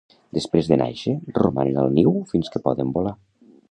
[0.37, 3.19] Després de nàixer romanen al niu fins que poden volar.